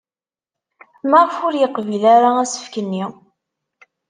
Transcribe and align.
Maɣef 1.09 1.35
ur 1.47 1.53
yeqbil 1.57 2.03
ara 2.15 2.29
asefk-nni? 2.43 3.03